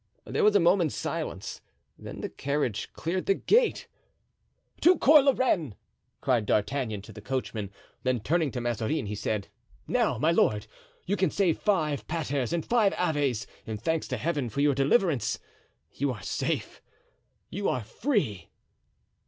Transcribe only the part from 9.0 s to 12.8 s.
he said, "Now, my lord, you can say five paters and